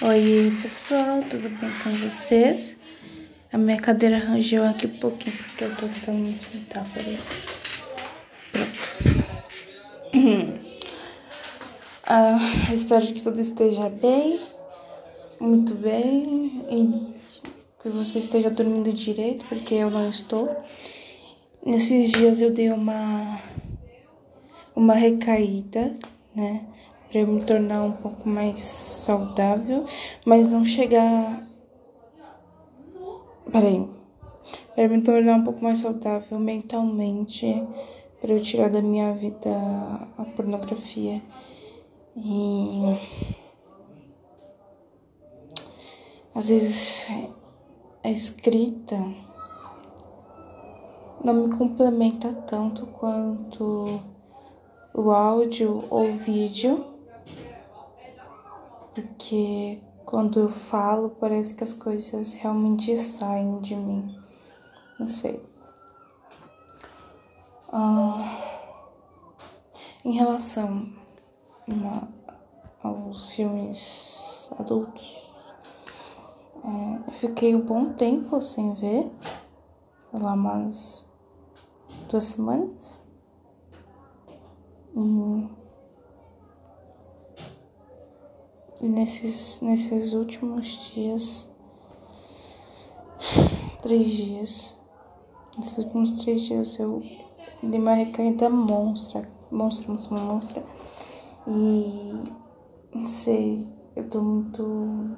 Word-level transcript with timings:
Oi 0.00 0.52
pessoal, 0.62 1.24
tudo 1.28 1.48
bem 1.48 1.70
com 1.82 1.90
vocês? 2.08 2.76
A 3.52 3.58
minha 3.58 3.80
cadeira 3.80 4.18
arranjou 4.18 4.64
aqui 4.64 4.86
um 4.86 4.96
pouquinho 5.00 5.36
porque 5.36 5.64
eu 5.64 5.74
tô 5.74 5.88
tentando 5.88 6.18
me 6.18 6.36
sentar, 6.36 6.86
peraí. 6.94 7.18
Pronto. 8.52 8.78
Ah, 12.10 12.38
espero 12.72 13.06
que 13.08 13.22
tudo 13.22 13.38
esteja 13.40 13.90
bem, 13.90 14.40
muito 15.38 15.74
bem 15.74 16.64
e 16.70 17.14
que 17.82 17.88
você 17.90 18.20
esteja 18.20 18.48
dormindo 18.48 18.90
direito, 18.92 19.44
porque 19.46 19.74
eu 19.74 19.90
não 19.90 20.08
estou. 20.08 20.62
Nesses 21.66 22.12
dias 22.12 22.40
eu 22.40 22.50
dei 22.50 22.70
uma 22.70 23.42
uma 24.74 24.94
recaída, 24.94 25.92
né? 26.34 26.64
Para 27.08 27.20
eu 27.20 27.26
me 27.26 27.42
tornar 27.42 27.82
um 27.82 27.92
pouco 27.92 28.28
mais 28.28 28.60
saudável, 28.62 29.86
mas 30.24 30.46
não 30.46 30.64
chegar. 30.64 31.42
Peraí. 33.50 33.88
Para 34.74 34.88
me 34.88 35.02
tornar 35.02 35.36
um 35.36 35.44
pouco 35.44 35.62
mais 35.64 35.78
saudável 35.78 36.38
mentalmente, 36.38 37.66
para 38.20 38.32
eu 38.32 38.42
tirar 38.42 38.70
da 38.70 38.82
minha 38.82 39.12
vida 39.14 39.50
a 40.18 40.24
pornografia. 40.36 41.22
E. 42.16 42.98
Às 46.34 46.48
vezes 46.50 47.08
a 48.04 48.10
escrita 48.10 48.96
não 51.24 51.34
me 51.34 51.56
complementa 51.56 52.32
tanto 52.32 52.86
quanto 52.86 54.00
o 54.94 55.10
áudio 55.10 55.84
ou 55.90 56.12
vídeo 56.12 56.87
porque 59.02 59.80
quando 60.04 60.40
eu 60.40 60.48
falo 60.48 61.10
parece 61.10 61.54
que 61.54 61.62
as 61.62 61.72
coisas 61.72 62.32
realmente 62.32 62.96
saem 62.96 63.58
de 63.60 63.76
mim. 63.76 64.18
Não 64.98 65.08
sei. 65.08 65.42
Ah, 67.70 68.64
em 70.04 70.12
relação 70.12 70.90
uma, 71.66 72.08
aos 72.82 73.30
filmes 73.30 74.50
adultos, 74.58 75.30
é, 76.64 77.08
eu 77.08 77.12
fiquei 77.12 77.54
um 77.54 77.60
bom 77.60 77.92
tempo 77.92 78.40
sem 78.40 78.72
ver, 78.74 79.10
sei 80.10 80.22
lá, 80.22 80.32
umas 80.32 81.08
duas 82.08 82.24
semanas. 82.24 83.04
E 84.96 85.48
nesses, 88.80 89.60
nesses 89.60 90.12
últimos 90.12 90.66
dias, 90.92 91.50
três 93.82 94.06
dias, 94.06 94.78
nesses 95.56 95.78
últimos 95.78 96.22
três 96.22 96.42
dias 96.42 96.78
eu 96.78 97.02
dei 97.62 97.80
uma 97.80 97.94
recaída 97.94 98.48
monstra, 98.48 99.28
monstra, 99.50 99.88
monstra, 99.88 100.18
monstra. 100.18 100.62
E 101.46 102.12
não 102.94 103.06
sei, 103.06 103.66
eu 103.96 104.08
tô 104.08 104.20
muito 104.20 105.16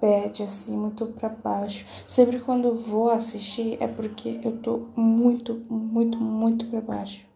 bad, 0.00 0.42
assim, 0.42 0.76
muito 0.76 1.06
para 1.06 1.28
baixo. 1.28 1.84
Sempre 2.08 2.40
quando 2.40 2.68
eu 2.68 2.76
vou 2.76 3.10
assistir 3.10 3.76
é 3.80 3.86
porque 3.86 4.40
eu 4.42 4.56
tô 4.58 4.88
muito, 4.96 5.62
muito, 5.68 6.18
muito 6.18 6.66
para 6.66 6.80
baixo. 6.80 7.29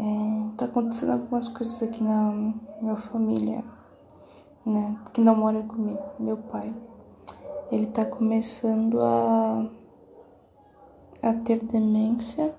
É, 0.00 0.56
tá 0.56 0.66
acontecendo 0.66 1.10
algumas 1.10 1.48
coisas 1.48 1.82
aqui 1.82 2.04
na 2.04 2.52
minha 2.80 2.94
família, 2.96 3.64
né? 4.64 4.96
Que 5.12 5.20
não 5.20 5.34
mora 5.34 5.60
comigo, 5.62 6.04
meu 6.20 6.36
pai. 6.36 6.72
Ele 7.72 7.86
tá 7.86 8.04
começando 8.04 9.00
a, 9.00 9.68
a 11.20 11.32
ter 11.44 11.64
demência. 11.64 12.54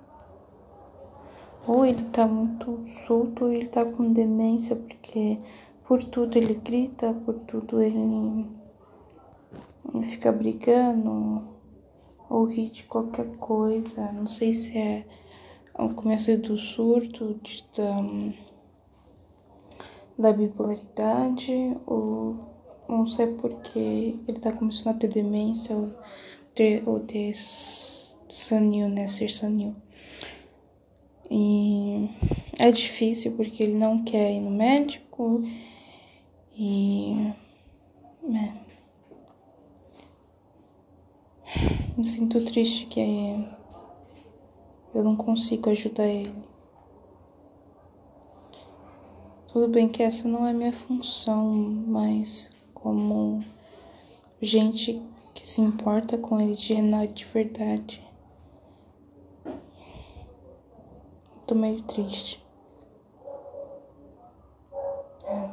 Ou 1.65 1.85
ele 1.85 2.03
tá 2.09 2.27
muito 2.27 2.83
solto, 3.07 3.45
ou 3.45 3.53
ele 3.53 3.67
tá 3.67 3.85
com 3.85 4.11
demência, 4.11 4.75
porque 4.75 5.39
por 5.87 6.03
tudo 6.03 6.37
ele 6.37 6.55
grita, 6.55 7.13
por 7.25 7.35
tudo 7.35 7.81
ele, 7.81 8.45
ele 9.93 10.03
fica 10.05 10.31
brigando, 10.31 11.47
ou 12.29 12.43
ri 12.43 12.69
de 12.69 12.83
qualquer 12.83 13.37
coisa. 13.37 14.11
Não 14.11 14.25
sei 14.25 14.53
se 14.53 14.77
é 14.77 15.05
o 15.79 15.93
começo 15.93 16.37
do 16.37 16.57
surto, 16.57 17.39
da, 17.75 18.01
da 20.17 20.33
bipolaridade, 20.33 21.77
ou 21.85 22.37
não 22.87 23.05
sei 23.05 23.27
porque 23.35 24.17
ele 24.27 24.39
tá 24.39 24.51
começando 24.51 24.95
a 24.95 24.99
ter 24.99 25.07
demência 25.07 25.75
ou 25.75 25.93
ter, 26.53 26.87
ou 26.87 26.99
ter 26.99 27.31
sanil, 27.33 28.89
né? 28.89 29.07
Ser 29.07 29.29
sanil. 29.29 29.75
E 31.31 32.09
é 32.59 32.71
difícil 32.71 33.35
porque 33.37 33.63
ele 33.63 33.75
não 33.75 34.03
quer 34.03 34.33
ir 34.33 34.41
no 34.41 34.51
médico 34.51 35.43
e. 36.57 37.33
É, 38.23 38.53
me 41.97 42.03
sinto 42.03 42.43
triste 42.43 42.85
que 42.87 42.99
eu 44.93 45.03
não 45.03 45.15
consigo 45.15 45.69
ajudar 45.69 46.07
ele. 46.07 46.43
Tudo 49.51 49.67
bem 49.67 49.89
que 49.89 50.03
essa 50.03 50.27
não 50.27 50.45
é 50.45 50.53
minha 50.53 50.73
função, 50.73 51.43
mas 51.87 52.55
como 52.73 53.43
gente 54.41 55.01
que 55.33 55.45
se 55.45 55.59
importa 55.59 56.17
com 56.17 56.39
ele 56.39 56.53
de, 56.53 56.75
de 57.13 57.25
verdade. 57.25 58.07
Tô 61.47 61.55
meio 61.55 61.81
triste. 61.81 62.45
É. 65.25 65.49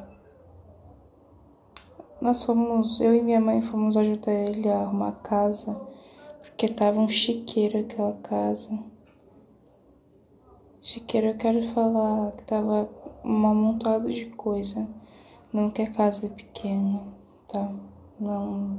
Nós 2.21 2.45
fomos, 2.45 3.01
eu 3.01 3.15
e 3.15 3.23
minha 3.23 3.41
mãe 3.41 3.63
fomos 3.63 3.97
ajudar 3.97 4.33
ele 4.33 4.69
a 4.69 4.81
arrumar 4.81 5.09
a 5.09 5.13
casa, 5.13 5.75
porque 6.43 6.69
tava 6.69 7.01
um 7.01 7.09
chiqueiro 7.09 7.79
aquela 7.79 8.13
casa. 8.15 8.79
Chiqueiro, 10.89 11.27
eu 11.27 11.37
quero 11.37 11.61
falar 11.71 12.31
que 12.31 12.45
tava 12.45 12.89
um 13.25 13.45
amontado 13.45 14.09
de 14.09 14.27
coisa. 14.27 14.89
Não 15.53 15.69
que 15.69 15.83
a 15.83 15.91
casa 15.91 16.27
é 16.27 16.29
pequena, 16.29 17.03
tá? 17.49 17.73
Não, 18.21 18.79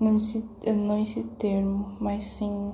não, 0.00 0.16
esse, 0.16 0.44
não 0.66 1.00
esse 1.00 1.22
termo, 1.22 1.96
mas 2.00 2.26
sim 2.26 2.72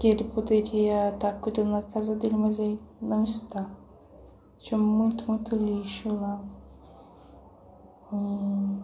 que 0.00 0.08
ele 0.08 0.24
poderia 0.24 1.10
estar 1.10 1.34
tá 1.34 1.38
cuidando 1.40 1.72
da 1.72 1.82
casa 1.82 2.16
dele, 2.16 2.36
mas 2.36 2.58
ele 2.58 2.80
não 3.02 3.22
está. 3.22 3.70
Tinha 4.58 4.78
muito, 4.78 5.30
muito 5.30 5.54
lixo 5.54 6.08
lá. 6.08 6.42
Hum. 8.10 8.80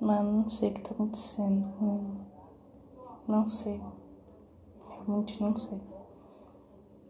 Mas 0.00 0.24
não 0.24 0.48
sei 0.48 0.70
o 0.70 0.72
que 0.72 0.80
tá 0.80 0.92
acontecendo. 0.92 1.68
Não 3.28 3.44
sei 3.44 3.78
realmente 5.06 5.40
não 5.40 5.56
sei. 5.56 5.80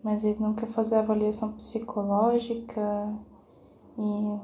Mas 0.03 0.25
ele 0.25 0.41
não 0.41 0.55
quer 0.55 0.67
fazer 0.67 0.97
avaliação 0.97 1.53
psicológica 1.53 3.15
e 3.99 4.41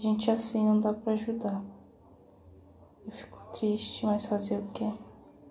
gente 0.00 0.30
assim 0.30 0.64
não 0.64 0.80
dá 0.80 0.92
para 0.92 1.12
ajudar. 1.12 1.62
Eu 3.04 3.12
fico 3.12 3.38
triste, 3.52 4.04
mas 4.04 4.26
fazer 4.26 4.58
o 4.58 4.68
quê, 4.72 4.92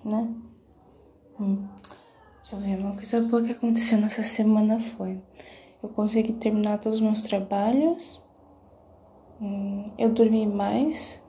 né? 0.04 0.36
Hum. 1.40 1.68
Deixa 2.42 2.56
eu 2.56 2.60
ver, 2.60 2.80
uma 2.80 2.96
coisa 2.96 3.22
boa 3.22 3.42
que 3.42 3.52
aconteceu 3.52 4.00
nessa 4.00 4.22
semana 4.22 4.80
foi 4.80 5.22
eu 5.86 5.90
consegui 5.90 6.34
terminar 6.34 6.80
todos 6.80 6.98
os 6.98 7.06
meus 7.06 7.24
trabalhos, 7.24 8.22
hum, 9.40 9.92
eu 9.98 10.10
dormi 10.10 10.48
mais 10.48 11.24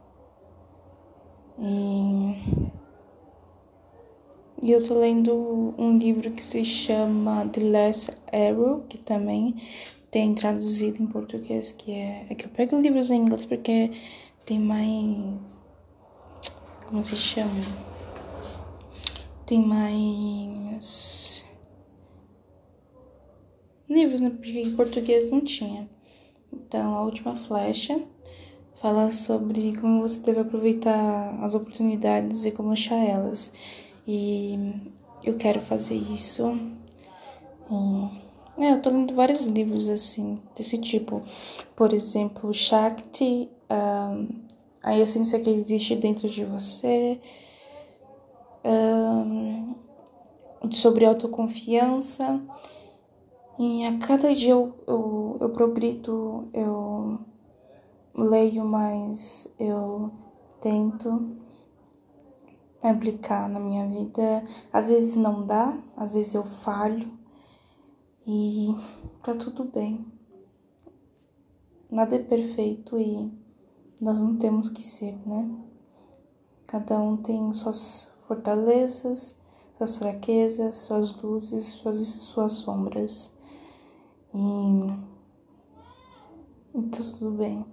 e 1.59 2.71
e 4.63 4.73
eu 4.73 4.83
tô 4.83 4.99
lendo 4.99 5.75
um 5.77 5.99
livro 5.99 6.31
que 6.31 6.43
se 6.43 6.65
chama 6.65 7.47
The 7.49 7.61
Last 7.63 8.13
Arrow, 8.33 8.85
que 8.89 8.99
também 8.99 9.55
tem 10.11 10.35
traduzido 10.35 11.03
em 11.03 11.07
português, 11.07 11.73
que 11.73 11.93
é. 11.93 12.27
É 12.31 12.35
que 12.35 12.47
eu 12.47 12.51
pego 12.51 12.81
livros 12.81 13.11
em 13.11 13.21
inglês 13.21 13.45
porque 13.45 13.93
tem 14.47 14.59
mais. 14.59 15.67
Como 16.87 17.05
se 17.05 17.17
chama? 17.17 17.53
Tem 19.45 19.61
mais. 19.61 21.45
Livros, 23.89 24.21
né? 24.21 24.31
Porque 24.31 24.61
em 24.61 24.75
português 24.75 25.31
não 25.31 25.41
tinha. 25.43 25.89
Então, 26.53 26.95
a 26.95 27.03
última 27.03 27.37
flecha 27.37 28.03
fala 28.81 29.11
sobre 29.11 29.77
como 29.77 30.01
você 30.01 30.21
deve 30.21 30.41
aproveitar 30.41 31.39
as 31.43 31.55
oportunidades 31.55 32.47
e 32.47 32.51
como 32.51 32.73
achar 32.73 32.97
elas. 32.97 33.53
E 34.07 34.93
eu 35.25 35.37
quero 35.37 35.61
fazer 35.61 35.97
isso. 35.97 36.45
É, 38.59 38.73
eu 38.73 38.81
tô 38.81 38.91
lendo 38.91 39.15
vários 39.15 39.45
livros 39.45 39.89
assim, 39.89 40.41
desse 40.57 40.79
tipo. 40.79 41.23
Por 41.75 41.93
exemplo, 41.93 42.53
Shakti, 42.55 43.51
um, 43.71 44.29
a 44.83 44.97
essência 44.97 45.41
que 45.41 45.51
existe 45.51 45.97
dentro 45.97 46.29
de 46.29 46.45
você, 46.45 47.21
um, 48.65 49.75
sobre 50.71 51.05
autoconfiança. 51.05 52.41
E 53.59 53.85
a 53.85 53.99
cada 53.99 54.35
dia 54.35 54.53
eu, 54.53 54.75
eu, 54.87 55.39
eu 55.41 55.49
progrito, 55.51 56.49
eu 56.53 57.19
leio 58.15 58.65
mais, 58.65 59.49
eu 59.59 60.11
tento 60.61 61.37
aplicar 62.89 63.49
na 63.49 63.61
minha 63.61 63.87
vida. 63.89 64.43
Às 64.73 64.91
vezes 64.91 65.17
não 65.17 65.47
dá, 65.47 65.77
às 65.97 66.15
vezes 66.15 66.35
eu 66.35 66.45
falho 66.45 67.11
e 68.27 68.75
tá 69.23 69.35
tudo 69.35 69.65
bem. 69.65 70.05
Nada 71.91 72.17
é 72.17 72.19
perfeito 72.19 72.99
e 72.99 73.33
nós 74.01 74.19
não 74.19 74.37
temos 74.37 74.69
que 74.69 74.83
ser, 74.83 75.17
né? 75.27 75.49
Cada 76.67 77.01
um 77.01 77.17
tem 77.17 77.53
suas 77.53 78.13
fortalezas, 78.27 79.41
suas 79.79 79.97
fraquezas, 79.97 80.75
suas 80.75 81.13
luzes, 81.23 81.65
suas, 81.67 81.97
suas 81.99 82.53
sombras. 82.53 83.33
E, 84.35 84.39
e 86.79 86.83
tá 86.89 86.99
tudo 86.99 87.31
bem. 87.31 87.65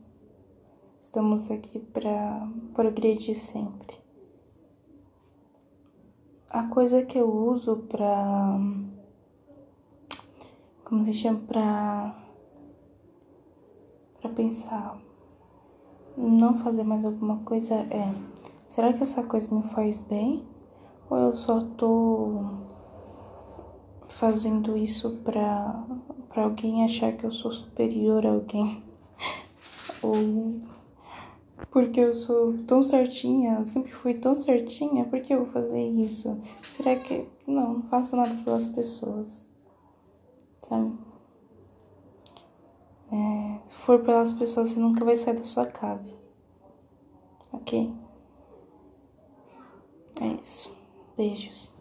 Estamos 1.01 1.49
aqui 1.49 1.79
para 1.79 2.47
progredir 2.73 3.35
sempre. 3.35 4.02
A 6.53 6.61
coisa 6.67 7.01
que 7.03 7.17
eu 7.17 7.27
uso 7.27 7.77
para 7.89 8.59
como 10.85 11.03
se 11.03 11.11
chama 11.11 11.39
para 11.47 12.15
para 14.21 14.29
pensar 14.29 14.99
não 16.15 16.59
fazer 16.59 16.83
mais 16.83 17.05
alguma 17.05 17.37
coisa 17.39 17.73
é 17.73 18.13
será 18.67 18.93
que 18.93 19.01
essa 19.01 19.23
coisa 19.23 19.53
me 19.55 19.63
faz 19.63 19.99
bem? 20.01 20.45
Ou 21.09 21.17
eu 21.17 21.35
só 21.35 21.61
tô 21.75 22.43
fazendo 24.07 24.77
isso 24.77 25.23
para 25.23 25.83
para 26.29 26.43
alguém 26.43 26.85
achar 26.85 27.13
que 27.13 27.23
eu 27.23 27.31
sou 27.31 27.51
superior 27.51 28.27
a 28.27 28.29
alguém? 28.29 28.83
Ou 30.03 30.61
porque 31.71 31.99
eu 31.99 32.13
sou 32.13 32.53
tão 32.67 32.83
certinha, 32.83 33.57
eu 33.59 33.65
sempre 33.65 33.91
fui 33.91 34.13
tão 34.15 34.35
certinha, 34.35 35.05
por 35.05 35.21
que 35.21 35.33
eu 35.33 35.45
vou 35.45 35.53
fazer 35.53 35.81
isso? 35.81 36.39
Será 36.63 36.95
que. 36.95 37.27
Não, 37.47 37.73
não 37.75 37.83
faço 37.83 38.15
nada 38.15 38.35
pelas 38.43 38.65
pessoas 38.67 39.45
sabe? 40.67 40.97
É, 43.11 43.59
se 43.67 43.75
for 43.75 43.99
pelas 43.99 44.31
pessoas, 44.31 44.69
você 44.69 44.79
nunca 44.79 45.05
vai 45.05 45.15
sair 45.15 45.35
da 45.35 45.43
sua 45.43 45.65
casa, 45.65 46.15
ok? 47.51 47.93
É 50.21 50.27
isso. 50.41 50.75
Beijos. 51.15 51.75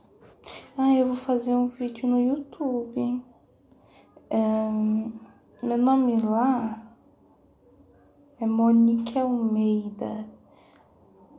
Ah, 0.76 0.94
eu 0.94 1.06
vou 1.06 1.16
fazer 1.16 1.54
um 1.54 1.68
vídeo 1.68 2.08
no 2.08 2.20
YouTube. 2.20 3.22
É, 4.28 4.68
meu 5.62 5.78
nome 5.78 6.20
lá 6.20 6.81
é 8.42 8.46
Monique 8.46 9.16
Almeida. 9.16 10.26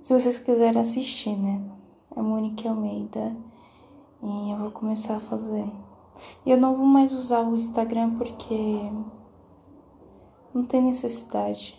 Se 0.01 0.13
vocês 0.13 0.39
quiserem 0.39 0.79
assistir, 0.79 1.35
né? 1.35 1.61
É 2.15 2.21
Monique 2.21 2.65
Almeida. 2.65 3.35
E 4.23 4.51
eu 4.51 4.57
vou 4.57 4.71
começar 4.71 5.17
a 5.17 5.19
fazer. 5.19 5.69
E 6.45 6.51
eu 6.51 6.55
não 6.55 6.77
vou 6.77 6.85
mais 6.85 7.11
usar 7.11 7.41
o 7.41 7.57
Instagram 7.57 8.15
porque 8.17 8.89
não 10.53 10.63
tem 10.65 10.81
necessidade. 10.81 11.77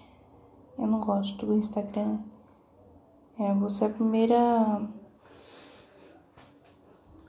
Eu 0.78 0.86
não 0.86 1.00
gosto 1.00 1.46
do 1.46 1.54
Instagram. 1.54 2.18
É, 3.38 3.54
você 3.54 3.84
é 3.84 3.86
a 3.86 3.90
primeira. 3.90 4.82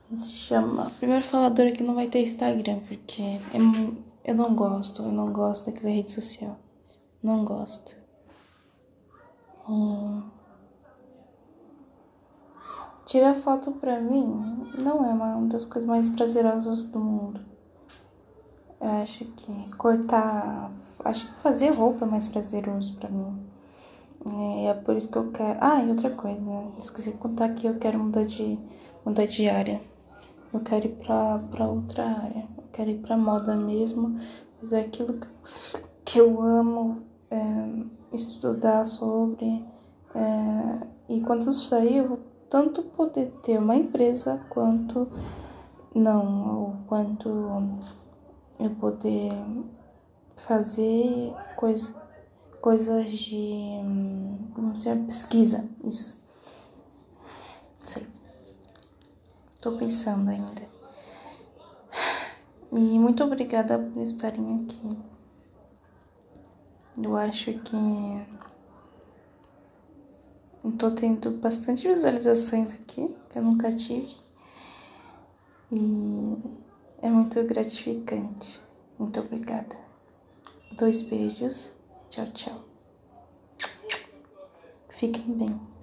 Como 0.05 0.17
se 0.17 0.31
chama? 0.31 0.91
Primeira 0.97 1.23
faladora 1.23 1.71
que 1.71 1.81
não 1.81 1.95
vai 1.95 2.07
ter 2.07 2.21
Instagram, 2.21 2.81
porque 2.89 3.21
é, 3.21 3.39
eu 4.25 4.35
não 4.35 4.53
gosto, 4.53 5.01
eu 5.01 5.13
não 5.13 5.31
gosto 5.31 5.67
daquela 5.67 5.93
rede 5.93 6.11
social. 6.11 6.57
Não 7.25 7.43
gosto. 7.43 7.91
E 9.67 10.23
Tirar 13.03 13.33
foto 13.33 13.71
pra 13.71 13.99
mim 13.99 14.69
não 14.77 15.03
é 15.03 15.09
uma 15.11 15.47
das 15.47 15.65
coisas 15.65 15.89
mais 15.89 16.07
prazerosas 16.07 16.85
do 16.85 16.99
mundo. 16.99 17.41
Eu 18.79 18.89
acho 19.01 19.25
que 19.25 19.71
cortar. 19.75 20.71
Acho 21.03 21.25
que 21.25 21.33
fazer 21.41 21.69
roupa 21.69 22.05
é 22.05 22.07
mais 22.07 22.27
prazeroso 22.27 22.95
pra 22.97 23.09
mim. 23.09 23.43
É, 24.27 24.67
é 24.67 24.73
por 24.75 24.95
isso 24.95 25.09
que 25.11 25.17
eu 25.17 25.31
quero. 25.31 25.57
Ah, 25.59 25.83
e 25.83 25.89
outra 25.89 26.11
coisa? 26.11 26.39
Esqueci 26.77 27.11
de 27.11 27.17
contar 27.17 27.55
que 27.55 27.65
eu 27.65 27.79
quero 27.79 27.97
mudar 27.97 28.25
de, 28.25 28.59
mudar 29.03 29.25
de 29.25 29.49
área. 29.49 29.81
Eu 30.53 30.59
quero 30.59 30.85
ir 30.85 30.95
pra, 30.97 31.39
pra 31.49 31.67
outra 31.67 32.05
área. 32.05 32.47
Eu 32.55 32.65
quero 32.71 32.91
ir 32.91 32.99
pra 33.01 33.17
moda 33.17 33.55
mesmo. 33.55 34.15
Fazer 34.61 34.81
aquilo 34.81 35.19
que 36.05 36.19
eu 36.19 36.39
amo. 36.39 37.14
É, 37.31 38.15
estudar 38.15 38.85
sobre. 38.85 39.65
É, 40.13 40.87
e 41.09 41.21
quando 41.21 41.45
eu 41.45 41.51
sair, 41.51 41.97
eu 41.97 42.07
vou 42.07 42.19
tanto 42.49 42.83
poder 42.83 43.31
ter 43.43 43.57
uma 43.57 43.75
empresa 43.75 44.41
quanto 44.49 45.07
não, 45.93 46.59
ou 46.59 46.75
quanto 46.87 47.29
eu 48.59 48.69
poder 48.79 49.31
fazer 50.37 51.33
coisa, 51.55 51.93
coisas 52.61 53.09
de 53.09 53.79
como 54.53 54.75
se 54.75 54.93
pesquisa, 54.95 55.67
isso. 55.83 56.17
Sei. 57.83 58.05
Tô 59.61 59.77
pensando 59.77 60.29
ainda. 60.29 60.63
E 62.71 62.99
muito 62.99 63.23
obrigada 63.23 63.79
por 63.79 64.01
estarem 64.01 64.65
aqui. 64.65 65.14
Eu 66.97 67.17
acho 67.17 67.53
que 67.59 67.75
Estou 70.67 70.89
tendo 70.91 71.29
bastante 71.29 71.87
visualizações 71.87 72.73
aqui, 72.73 73.15
que 73.29 73.37
eu 73.37 73.43
nunca 73.43 73.71
tive. 73.71 74.11
E 75.71 76.37
é 77.03 77.07
muito 77.07 77.43
gratificante. 77.43 78.59
Muito 78.97 79.19
obrigada. 79.19 79.77
Dois 80.71 81.03
beijos. 81.03 81.71
Tchau, 82.09 82.25
tchau. 82.33 82.63
Fiquem 84.89 85.37
bem. 85.37 85.74